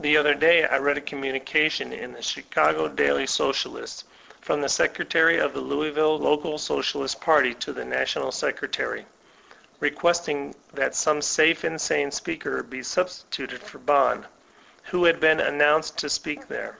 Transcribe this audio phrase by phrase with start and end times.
[0.00, 4.02] The other day I read a co mmun ication in the Chicago DaOy Socialisi
[4.40, 9.06] from the secretary of the Louisville local, Socialist Pftrty, to the national secretary,
[9.78, 14.26] requesting that some safe and sane speaker be substituted for Bohn,
[14.88, 16.78] wbo bad been announced to speak there.